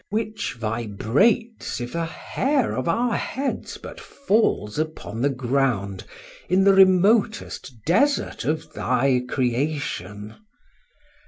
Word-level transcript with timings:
which 0.09 0.53
vibrates, 0.55 1.79
if 1.79 1.93
a 1.93 2.07
hair 2.07 2.75
of 2.75 2.87
our 2.89 3.15
heads 3.15 3.77
but 3.77 3.99
falls 4.01 4.79
upon 4.79 5.21
the 5.21 5.29
ground, 5.29 6.03
in 6.49 6.63
the 6.63 6.73
remotest 6.73 7.73
desert 7.85 8.43
of 8.43 8.73
thy 8.73 9.21
creation. 9.29 10.35